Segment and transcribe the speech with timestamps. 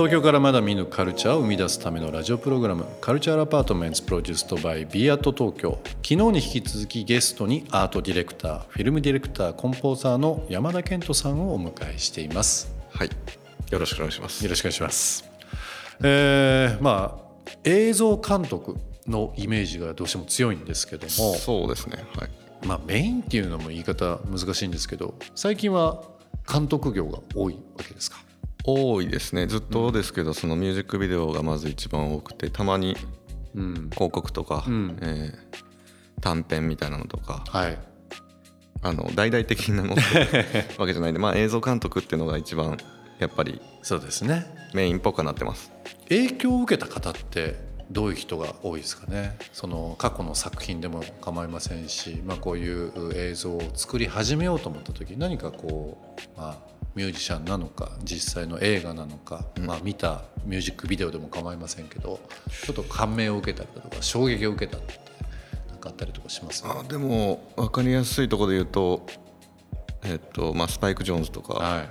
[0.00, 13.10] 東京からまだ見ぬカルチャーを生み出すためのラジオプログラムカルチャーアパートメンツプロデュースドバイビアート東京昨日に引き続きゲストにアートディレクターフィルムディレクターコンポーザーの山田健人さんをお迎えしていますはい、
[13.70, 14.42] よろしくお願いします。
[14.42, 15.30] よろしくお願いします
[16.02, 22.06] えー、まあ映像監督のイメージがどうしても強いんですけどもそうですね。
[22.16, 22.30] はい。
[22.66, 26.02] まあメインっていうのも言い方難しいんですけど最近は
[26.50, 28.16] 監督業が多いわけですか？
[28.64, 29.46] 多いですね。
[29.46, 32.96] ずっとですけど、そのミュージックビデオがまず一番多くて、たまに
[33.54, 33.74] うん。
[33.90, 34.98] 広告とか、ん。
[35.02, 35.70] えー
[36.20, 37.78] 短編みたいなのとか、はい。
[38.82, 42.78] あの大々的なのってわけじゃないんで、 まあ映像監督っていうのが一番
[43.18, 44.46] やっぱりそうですね。
[44.72, 45.72] メインっぽくなってます。
[46.08, 47.56] 影響を受けた方って
[47.90, 49.36] どういう人が多いですかね。
[49.52, 56.58] その過去の作品でも構いませんし、まあ、こういう映像を作り始めようと思った時何かこう、まあ、
[56.94, 62.20] ミュージシャンなのか実際の映画なのか、まあ、見たミュージックビデオでも構いませんけど
[62.64, 64.98] ちょっと感銘を受けたりだとか衝撃を受けたって
[65.68, 66.64] 何かあったりとかします？
[66.66, 69.06] あでも分かりやすいところで言うと、
[70.04, 71.86] えっとまあ、スパイク・ジョーンズとか、は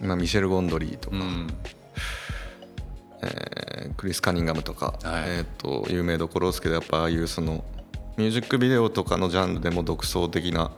[0.00, 1.48] まあ、ミシェル・ゴンドリーとか、い、うん。
[3.22, 5.24] えークリス・カニンガムとか、はい。
[5.26, 7.64] えー、と有名どころですけどやっぱああいうその
[8.16, 10.70] ミュージックビデオとかのジャンルでも独創的な、ま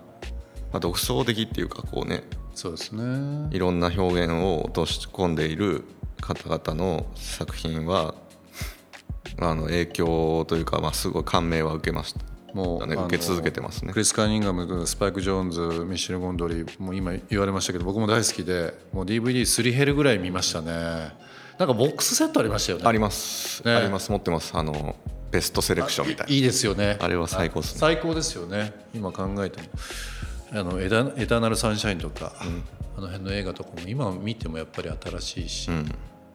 [0.75, 2.25] あ、独創的っていうかこうね
[2.57, 3.49] そうですね。
[3.51, 5.85] いろんな表現を落とし込んでいる
[6.23, 8.15] 方々の作品は
[9.39, 12.21] あの影響というか、まあ、すごい感銘は受けました。
[12.55, 13.93] もうね受け続けてますね。
[13.93, 20.73] クリス・カーニンガムスパイク・ジョーンズミシェル・ゴンドリーもう今言われましたけど僕も大好きでもう DVD すり減るぐらい見ましたね。
[21.59, 22.85] なんかボックスセットありましたよね。
[22.87, 23.75] あります、ね。
[23.75, 24.11] あります。
[24.11, 24.53] 持ってます。
[24.55, 24.97] あの
[25.31, 26.33] ベストセレクションみたいな。
[26.33, 26.97] いいですよね。
[27.01, 27.81] あれは最高ですね。
[27.81, 28.73] 最高ですよね。
[28.95, 29.69] 今考えても
[30.53, 32.33] あのエタエターナル・サンシャインとか、
[32.97, 35.93] あの辺の映画とかも今見てもやっぱり新しいし、うん。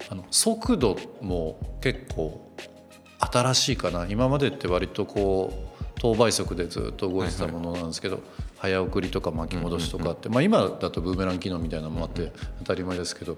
[0.09, 2.41] あの速度も結構
[3.19, 4.07] 新しいかな。
[4.09, 8.19] 今までって割とこう等倍速でずっと動いてたものなんですけど、
[8.57, 13.38] 早送りとか巻き戻しとかって、まあ、今だとブーメラン機能みたいなのもあって当たり前ですけど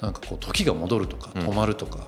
[0.00, 2.06] なんかこう時が戻るとか止まるとか、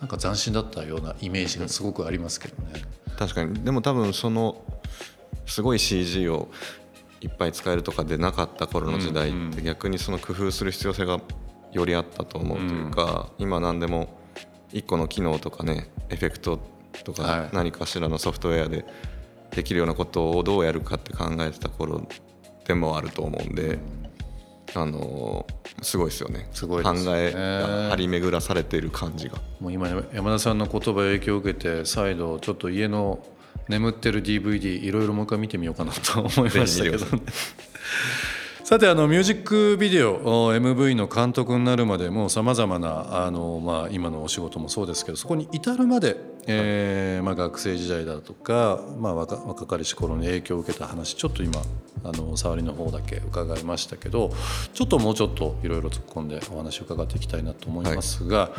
[0.00, 2.82] なんか斬新だったようなイメージがすごくありますけどね。
[3.18, 3.54] 確かに。
[3.64, 4.62] でも多分その
[5.46, 6.48] すごい CG を
[7.20, 11.20] いっぱい使えるとかでなかった頃の時代って逆にその工夫する必要性が
[11.72, 14.18] よりあったと思うというか、今何でも
[14.72, 16.58] 一個の機能とかねエフェクト
[17.04, 17.50] とはい。
[17.50, 18.84] か何かしらのソフトウェアで
[19.50, 22.06] できるようなことをどうやるかって考えてた頃
[22.66, 23.78] でもあると思うんで。
[24.72, 25.48] あの
[25.82, 26.48] すごいですよね。
[26.52, 26.90] すごいね。
[26.90, 29.38] 考えが張り巡らされている感じが。
[29.58, 33.18] もう今山田さんの言葉影響を受けて再度ちょっと家の
[33.70, 37.22] 眠ってる DVD いろいろもう一回見てみようかなと思いましたけどね。
[38.70, 46.16] さてあのミュージックビデオお MV の監督になるまでもさまざまなあの、まあ、今のお仕事もそうですけどそこに至るまで、
[46.46, 51.60] えーまあ、学生時代だとか、まあ、若若かりし頃に影響を受けた話ちょっと今
[52.04, 54.30] あの触りの方だけ伺いましたけど
[54.72, 58.52] ちょっともうちょっといろいろ突っ込んでお話を伺っていきたいなと思いますが、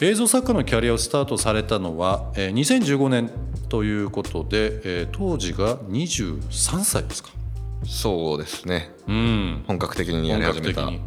[0.00, 3.30] 映像作家のキャリアをスタートされたのは、えー2015年
[3.68, 7.37] ということで、えー当時が23歳ですか。
[7.84, 8.90] そうですね。
[9.06, 9.64] うん。
[9.66, 10.82] 本格的にやり始めた。
[10.82, 10.98] なん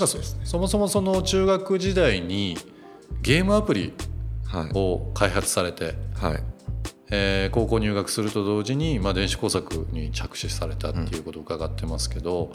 [0.00, 2.56] かそそもそもその中学時代に
[3.22, 3.92] ゲームアプリ
[4.46, 4.70] はい。
[4.74, 6.42] を開発されて、はい。
[7.12, 12.52] えー高校入学すると同時に、まあ、電子工作に着手されたっていうことを伺ってますけど、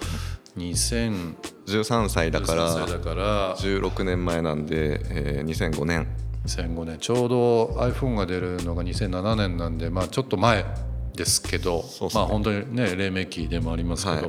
[0.58, 1.36] 2013
[1.68, 6.08] 13歳だから歳だから16年前なんで、えー2005年。
[6.46, 6.98] 2005年。
[7.00, 10.63] ちょうど iPhone が出るのが2007年なんで、まあ、ちょっと前
[11.15, 12.09] ですけどね。
[12.13, 14.27] まあ本当にね黎明期でもありますけど、はい。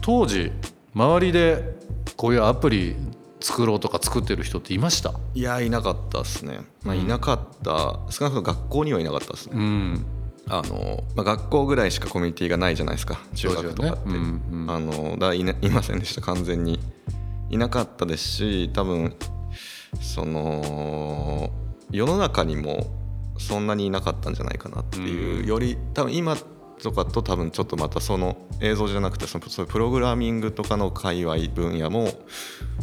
[0.00, 0.52] 当時
[0.94, 1.76] 周りで
[2.16, 2.96] こういうアプリ
[3.40, 5.12] 作ろうとか作ってる人っていました？
[5.34, 8.00] いやいなかったですね、まあ、いなかった。
[8.10, 10.06] 少なくとも学校にはいなかったですね、うん。
[10.48, 13.20] あのまあ、学校ぐらいしかコミュニティがないじゃないですか。
[13.34, 14.14] 中学とかって、ね。
[14.14, 14.70] うんうん。
[14.70, 16.20] あのだいな いませんでした。
[16.22, 16.80] 完全に。
[17.50, 19.14] いなかったですし多分
[20.00, 21.50] その
[21.92, 22.86] 世の中にも
[23.38, 26.36] そんなにいなかったんじゃないかなっていう、より多分今
[26.82, 32.08] とかと多分ちょっとまたその映像じゃなくてそのそういうプログラミングとかの界隈分野も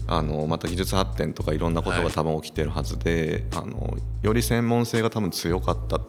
[0.08, 6.00] あのまた技術発展とかいろんなことが多分起きてるはずで、あのより専門性が多分強かった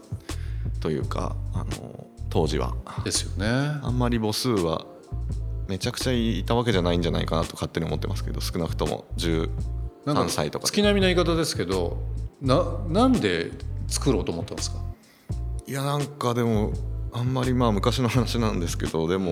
[0.81, 2.75] というかあの当時は。
[3.05, 3.47] ですよね。
[3.83, 4.87] あんまり母数は
[5.69, 9.49] めちゃくちゃいたわけじゃないんじゃないかなと勝手に思ってますけど少なくとも13
[10.07, 10.69] なん歳とかで。
[10.69, 12.03] 月並みな言い方ですけど
[12.41, 13.53] ななんで
[13.89, 14.79] 作ろうと思ったんですか？
[15.67, 16.73] いやなんかでも
[17.13, 19.31] あんまりまあ昔の話なんですけどでも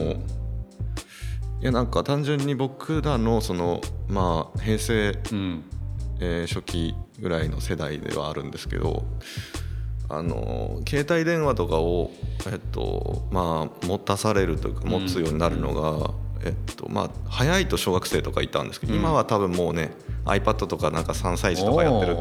[1.61, 5.65] いやなんか単純に僕らのそのまあ平成、うん。
[6.25, 9.05] えー初期ぐらいの世代ではあるんですけど
[10.09, 12.13] あの携帯電話とかを、
[12.47, 16.15] えっとまあ、持たされるというか持つようになるのが、
[16.45, 19.91] えっとまあ、早いと小学生とかいたんですけど、今は多分もうね
[20.25, 22.17] iPad とかなんか3歳児とかやってる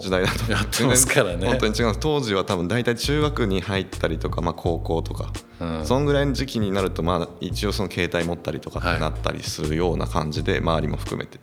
[0.00, 0.50] 時代だと。
[0.50, 1.46] やってますからね。
[1.46, 1.96] 本当に違う。
[1.98, 5.86] 当時は多分大体中学に入ったりとか、まあ、高校とか、うん。
[5.86, 11.38] そんぐらいの時期になるとまあ一応その携帯持ったりとかってなったりするような感じで、周りも含めて。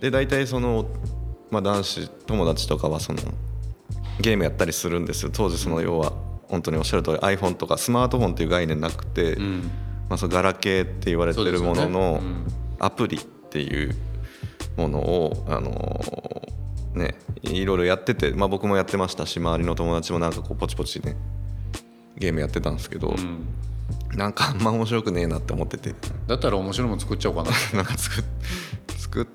[0.00, 0.86] で大体その、
[1.50, 3.20] まあ、男子友達とかはその
[4.20, 5.30] ゲームやったりするんですよ。
[5.32, 6.12] 当時その要は
[6.48, 9.70] 本当におっしゃる通り iPhone とかスマートフォンっていう概念なくて、ん。
[10.08, 12.22] まあ、そのガラケーって言われてるものの
[12.78, 13.94] アプリっていう
[14.78, 21.16] ものを、あのーね、いろいろやってて、まあ、僕もやってましたし周りの友達もなんかこうポチポチね
[22.16, 23.46] ゲームやってたんですけど、うん。
[24.16, 25.94] なんかあんま面白くねえなって思ってて。
[26.26, 27.50] だったら面白いもの作っちゃおうかな。
[27.76, 28.24] なんか作っ
[28.96, 29.26] 作っ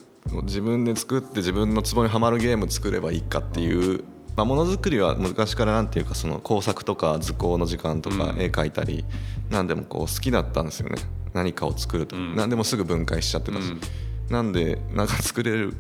[0.44, 4.04] 自分で作って自分のツボにはまるゲーム作ればいいかっていう、
[4.36, 8.42] まあ、ものづくりは昔からなんていうかその工作とか図工の時間とかうん。
[8.42, 9.06] 絵描いたり、
[9.50, 10.98] 何でもこう好きだったんですよね。
[11.34, 12.36] 何かを作ると、ん。
[12.36, 13.82] 何でもすぐ分解しちゃってたし、うん
[14.30, 15.74] なんでなんか作れる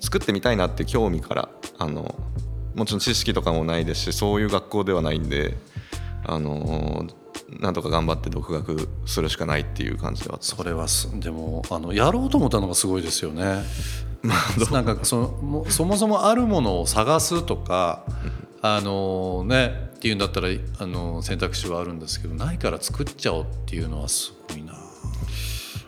[0.00, 2.14] 作ってみたいなっていう興味からあの
[2.74, 5.56] もちろん知識とかもないですしそういう学校ではないんで
[6.24, 7.06] あの
[7.60, 13.62] なんとか頑張って独学するしかないっていう感じではそれはすでもあのやろうと思ったのがすごいですよね。
[14.72, 18.04] なんかそのもそもそもあるものを探すとか
[18.60, 24.74] あのねっていうんだったらあの選択肢はあるんですけどないから作っちゃおうっていうのはすごいな。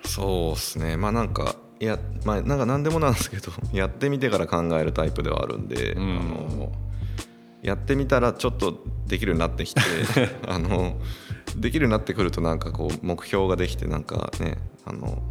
[0.05, 6.72] そうですねまあなんかいやまあなんか何でもなんですけど やってみてから考えるタイプではあるんで、んあの
[7.62, 9.80] やってみたらちょっとできるようになってきて
[10.46, 11.00] あの
[11.56, 15.22] できるようになってくるとなんかこう目標ができてなんかねあの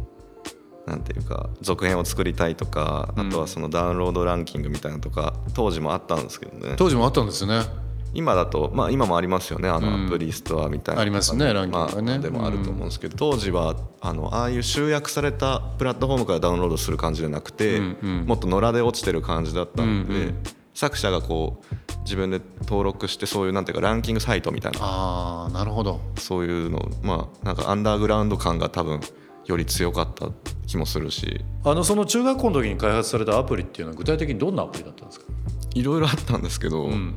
[0.86, 7.87] なんていうか続編を作りたいとか、あとはそのダウンロードランキングみたいなのとか当時もあったんですけどね当時もあったんですよね。
[8.14, 9.84] 今だとまあ今もありますよねあうん。
[9.84, 12.12] のアプリストアみたいな、ありますねランキングがね。
[12.12, 18.24] まあでもあると思うんですけど、当時はあのああいう集約されたプラットフォームからダウンロードする感じじゃなくて、うんうん。
[18.26, 20.34] もっと野良で落ちてる感じだったんで、うんうん。
[20.74, 21.74] 作者がこう
[22.04, 24.78] 自分で登録してそういうなんていうかランキングサイトみたいな。
[24.80, 26.00] ああなるほど。
[26.16, 29.00] そういうのまあなんかアンダーグラウンド感が多分
[29.46, 30.28] より強かった
[30.66, 31.44] 気もするし。
[31.64, 35.26] あのその中学校の時に開発されたアプリっていうのは具体的にどんなアプリだったんですか？
[35.74, 37.14] いろいろあったんですけど、うん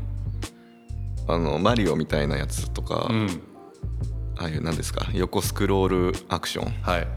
[1.28, 3.42] あのマリオみたいなやつとか、うん。
[4.38, 6.72] ああいうなんですか横スクロールアクション。
[6.82, 7.08] はい。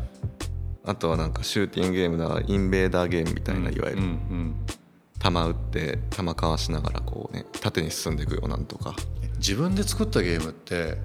[0.85, 4.55] あとはなんかシューティングゲームならインベーダーゲームみたいな、いわゆうんるうん。
[5.19, 8.95] 弾撃って弾かわしながらこうね縦に進んでいくようなんとか。
[9.39, 10.99] 自分で作ったゲームって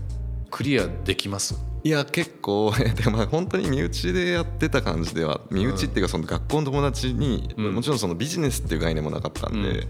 [0.51, 1.55] クリアできます？
[1.85, 7.75] いや結構 でもまあ本当に身内でやってた感じでは身内っていうかその学校の友達に、うん。
[7.75, 9.87] もちろんそのビジネスっていう概念もなかったんで、うん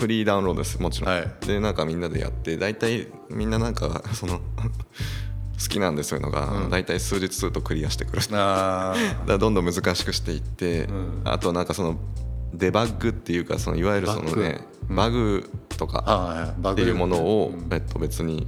[0.00, 1.46] フリーダウンロードですもちろん、はい。
[1.46, 4.40] でなんかみんなでやって大体みんななんか その
[5.62, 6.70] 好きなんでそういうのが、うん。
[6.70, 8.22] 大体数日するとクリアしてくる。
[8.32, 8.94] あ
[9.26, 11.20] だどんどん難しくしていって、ん。
[11.24, 12.00] あとなんかその
[12.54, 15.48] デバッグっていうかそのいわゆるそのねバグ？
[15.76, 18.46] とかっていうものをうん、えっと、別に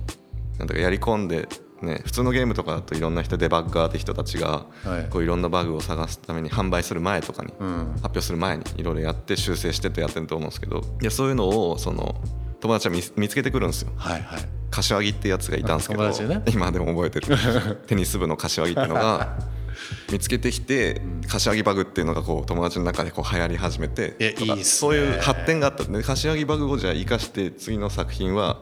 [0.59, 1.49] なんだかやり込んで、
[1.83, 5.11] ね、普通のゲームとかだといろんな人デバッガーって人たちがはい。
[5.11, 7.93] こういろんなバグを探すために販売する前とかに、うん。
[7.95, 12.21] 発表する前にいろいろやって修正してってやってると思うんですけどいやそういうのをその
[12.61, 13.93] 友達は見見つけてくるんですよ。
[13.97, 14.41] はいはい。
[14.71, 16.11] 柏木ってやつがいたんですけど、
[16.51, 17.37] 今でも覚えてる。
[17.87, 19.37] テニス部の柏木っていうのが
[20.11, 24.17] 見つけてきて、柏木バグっていうのがこう友達の中でこう流行り始めて
[24.63, 25.85] そういう発展があった。
[25.85, 28.61] んで柏木バグをじゃあ生かして次の作品は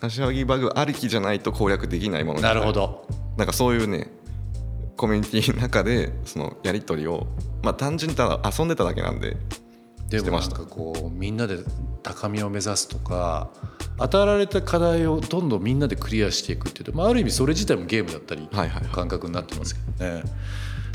[0.00, 2.54] 柏木バグありきじゃないと攻略できないものにな。
[2.54, 3.06] るほど。
[3.36, 4.10] なんかそういうね
[4.96, 7.26] コミュニティの中でそのやり取りを
[7.62, 9.36] まあ単純にただ遊んでただけなんで
[10.08, 11.58] でもなんかこうみんなで
[12.02, 13.50] 高みを目指すとか
[13.98, 18.90] 与えられた課題をどんどんみんなでクリアしていくっていうと、まあ、ある意味それ自体もゲームだったりはいはいはい。
[18.90, 20.22] 感覚になってますけどね。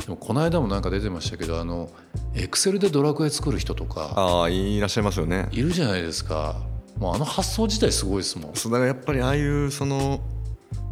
[0.05, 1.89] でもこの間もなんか出てましたけどあの
[2.33, 5.47] エクセルでドラクエ作る人とかああいらっしゃいますよね。
[5.51, 8.55] いるじゃないですかもうあの発想自体すごいですもん。
[8.55, 10.21] そうだからやっぱりああいうその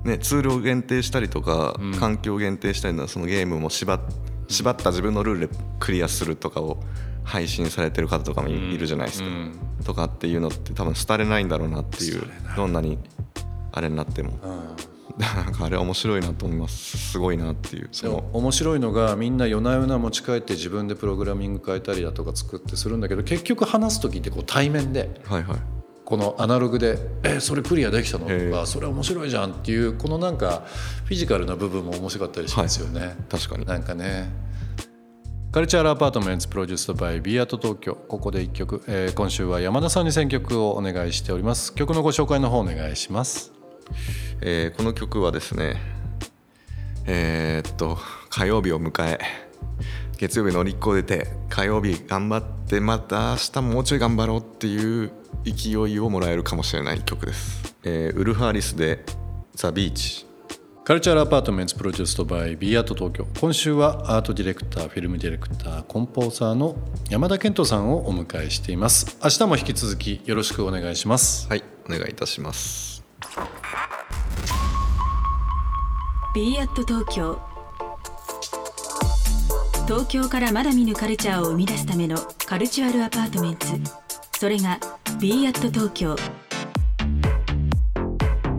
[0.04, 1.94] ね、ツールを限定したりとか、うん。
[1.94, 4.00] 環境を限定したりなそのゲームも縛っ
[4.48, 6.84] 縛った自分のルールでクリアするとかを
[7.24, 9.54] 配信されてる方とかもい,、るじゃないですか、うん。
[9.86, 12.24] とかっていうのって多分廃れないんだろうなっていう
[12.58, 12.98] どんなに
[13.72, 14.40] あれになっても。
[15.18, 16.98] なんかあれは面白いなと思います。
[16.98, 17.90] すごいなっていう。
[17.92, 25.81] そでもの面白いのがみんな夜な夜な持ち帰って自分でプログラミング変えたりだとか作ってするんだけど結局話す時ってこう対面ではいはい
[26.12, 30.64] このアナログで「えそれクリアできたの?」とか「それ面白いじゃん」っていうこのなんか
[31.06, 33.16] フィジカルな部分も面白かったりしますよね。
[33.30, 33.66] 確かに。
[33.66, 34.30] なんかね。
[35.54, 37.96] カルチャールアパートメンツプロデュースドバイビーアート東京。
[37.96, 41.74] ここで一曲、えー今週は山田さんに選曲をお願いしております。
[41.74, 43.54] 曲のご紹介の方お願いします。
[44.42, 45.78] えーこの曲はですね
[47.06, 47.98] えーっと
[48.30, 49.18] 火曜日を迎え
[50.22, 55.12] 月曜日乗り越えて火曜日頑張ってまた明日もうちょい頑張ろうっていう
[55.44, 66.76] 勢いをもらえるかもしれない曲です、えーウルフ・アリスで「The Beach。Cultural Apartments produced by B at 東京今週はアートディレクターフィルムディレクターコンポーザーの
[67.10, 69.18] 山田健人さんをお迎えしています。
[69.24, 71.48] 明日も引き続きよろしくお願いします。
[71.48, 73.04] はいお願いいたします。
[76.36, 77.51] B アット東京
[79.88, 83.68] 東京からまだ見ぬカルチャーを生み出すための Cultural Apartments。
[84.40, 84.80] それが
[85.20, 86.16] B at 東京。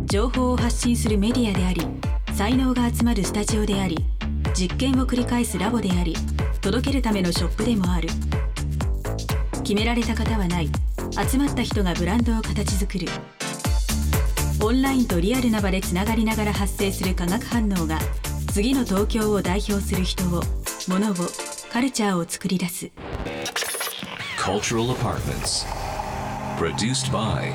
[0.06, 1.86] 情報を発信するメディアであり
[2.34, 4.04] 才能が集まるスタジオであり
[4.54, 6.14] 実験を繰り返すラボであり
[6.60, 8.08] 届けるためのショップでもある。
[9.62, 10.70] 決められた型はない。
[11.28, 13.06] 集まった人がブランドを形作る。
[14.60, 17.98] オンラインとリアルな場でつながりながら発生する化学反応が
[18.52, 20.42] 次の東京を代表する人を
[20.88, 21.14] 物を
[21.72, 22.90] カルチャーを作り出す
[24.38, 25.66] Cultural Apartments.
[26.58, 27.52] Produced by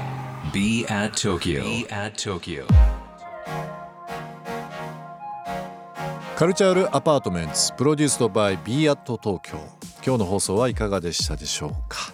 [0.53, 1.62] Be at Tokyo.
[1.63, 2.65] Be at Tokyo.
[6.38, 9.57] カルチャールアパートメンツプロデュースドバイビーアット東京
[10.05, 12.13] 今日の放送はいかがでしたでしょうか、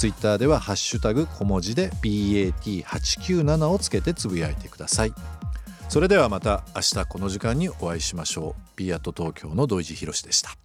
[0.00, 5.12] ツイッターではハッシュタグ小文字で bat897 をつけてつぶやいてください。
[5.90, 8.62] それではまた明日この時間にお会いしましょう。
[8.76, 10.56] B アット東京の土井地博でした。